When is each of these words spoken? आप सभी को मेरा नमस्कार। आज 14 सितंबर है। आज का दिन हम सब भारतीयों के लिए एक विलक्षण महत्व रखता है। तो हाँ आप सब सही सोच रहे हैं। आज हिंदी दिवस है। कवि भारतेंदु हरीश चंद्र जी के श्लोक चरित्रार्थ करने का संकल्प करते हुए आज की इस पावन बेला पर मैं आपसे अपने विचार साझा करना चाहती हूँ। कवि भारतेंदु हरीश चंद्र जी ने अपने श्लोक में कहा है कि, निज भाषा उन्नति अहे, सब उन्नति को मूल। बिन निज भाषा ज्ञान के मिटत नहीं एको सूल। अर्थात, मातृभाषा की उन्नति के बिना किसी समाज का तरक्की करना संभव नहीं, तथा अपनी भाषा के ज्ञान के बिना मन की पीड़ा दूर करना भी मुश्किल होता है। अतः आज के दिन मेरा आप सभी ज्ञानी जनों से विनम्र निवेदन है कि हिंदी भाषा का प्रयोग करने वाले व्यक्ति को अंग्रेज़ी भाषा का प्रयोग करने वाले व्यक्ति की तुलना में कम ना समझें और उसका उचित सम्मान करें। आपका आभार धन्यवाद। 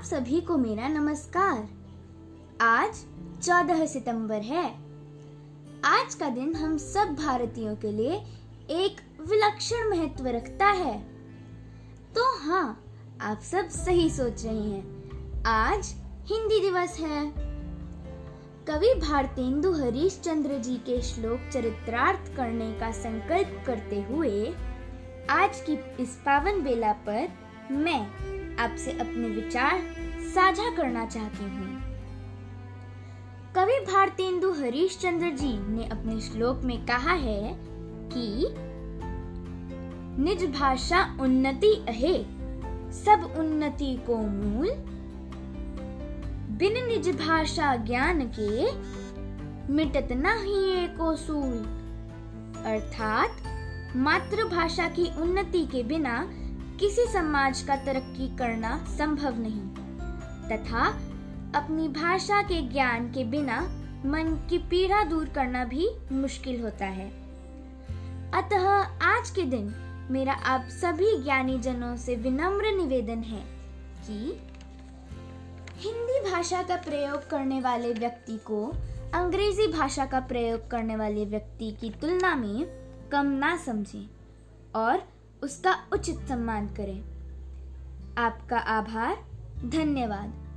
आप 0.00 0.06
सभी 0.06 0.40
को 0.40 0.56
मेरा 0.56 0.88
नमस्कार। 0.88 1.68
आज 2.60 3.04
14 3.42 3.86
सितंबर 3.86 4.36
है। 4.36 4.74
आज 5.84 6.14
का 6.14 6.28
दिन 6.28 6.54
हम 6.54 6.76
सब 6.76 7.14
भारतीयों 7.14 7.76
के 7.76 7.92
लिए 7.92 8.14
एक 8.70 9.20
विलक्षण 9.28 9.90
महत्व 9.90 10.26
रखता 10.26 10.66
है। 10.66 10.98
तो 12.14 12.38
हाँ 12.38 12.84
आप 13.20 13.40
सब 13.40 13.68
सही 13.68 14.10
सोच 14.10 14.44
रहे 14.44 14.62
हैं। 14.62 14.82
आज 15.46 15.94
हिंदी 16.26 16.60
दिवस 16.60 16.96
है। 17.00 17.32
कवि 18.66 18.94
भारतेंदु 18.94 19.72
हरीश 19.72 20.20
चंद्र 20.24 20.58
जी 20.58 20.76
के 20.76 21.02
श्लोक 21.02 21.50
चरित्रार्थ 21.52 22.36
करने 22.36 22.72
का 22.72 22.90
संकल्प 22.90 23.64
करते 23.66 24.02
हुए 24.02 24.54
आज 25.30 25.60
की 25.70 26.02
इस 26.02 26.16
पावन 26.16 26.62
बेला 26.62 26.92
पर 26.92 27.28
मैं 27.70 28.39
आपसे 28.60 28.90
अपने 28.90 29.28
विचार 29.28 29.82
साझा 30.20 30.76
करना 30.76 31.06
चाहती 31.06 31.44
हूँ। 31.44 31.80
कवि 33.54 33.92
भारतेंदु 33.92 34.52
हरीश 34.52 34.98
चंद्र 34.98 35.30
जी 35.30 35.74
ने 35.74 35.84
अपने 35.84 36.20
श्लोक 36.20 36.60
में 36.64 36.86
कहा 36.86 37.12
है 37.12 37.56
कि, 38.12 38.54
निज 40.22 40.58
भाषा 40.58 41.16
उन्नति 41.20 41.84
अहे, 41.88 42.24
सब 42.92 43.34
उन्नति 43.38 44.00
को 44.06 44.16
मूल। 44.16 44.70
बिन 46.58 46.88
निज 46.88 47.08
भाषा 47.08 47.76
ज्ञान 47.76 48.32
के 48.38 48.72
मिटत 49.72 50.08
नहीं 50.12 50.84
एको 50.84 51.16
सूल। 51.16 51.58
अर्थात, 52.66 53.30
मातृभाषा 53.96 54.88
की 54.88 55.20
उन्नति 55.20 55.66
के 55.66 55.82
बिना 55.82 56.30
किसी 56.80 57.04
समाज 57.04 57.60
का 57.62 57.76
तरक्की 57.76 58.36
करना 58.36 58.86
संभव 58.98 59.38
नहीं, 59.38 59.66
तथा 60.48 60.86
अपनी 61.54 61.88
भाषा 61.88 62.42
के 62.42 62.60
ज्ञान 62.62 63.10
के 63.12 63.24
बिना 63.24 63.60
मन 64.06 64.46
की 64.50 64.58
पीड़ा 64.58 65.02
दूर 65.04 65.28
करना 65.28 65.64
भी 65.64 65.88
मुश्किल 66.12 66.60
होता 66.62 66.86
है। 66.86 67.08
अतः 68.32 68.68
आज 69.06 69.30
के 69.30 69.42
दिन 69.42 69.74
मेरा 70.10 70.32
आप 70.32 70.68
सभी 70.70 71.16
ज्ञानी 71.22 71.58
जनों 71.58 71.96
से 71.96 72.16
विनम्र 72.16 72.72
निवेदन 72.76 73.22
है 73.22 73.42
कि 74.00 74.40
हिंदी 75.76 76.30
भाषा 76.30 76.62
का 76.62 76.76
प्रयोग 76.76 77.28
करने 77.28 77.60
वाले 77.60 77.92
व्यक्ति 77.92 78.38
को 78.46 78.64
अंग्रेज़ी 79.14 79.66
भाषा 79.66 80.06
का 80.06 80.20
प्रयोग 80.20 80.68
करने 80.70 80.96
वाले 80.96 81.24
व्यक्ति 81.24 81.70
की 81.80 81.90
तुलना 81.90 82.34
में 82.36 82.66
कम 83.12 83.26
ना 83.26 83.56
समझें 83.56 84.08
और 84.74 85.02
उसका 85.42 85.88
उचित 85.92 86.18
सम्मान 86.28 86.66
करें। 86.66 87.04
आपका 88.18 88.58
आभार 88.58 89.16
धन्यवाद। 89.64 90.49